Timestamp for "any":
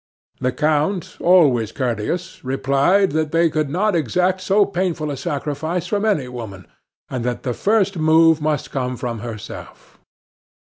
6.05-6.27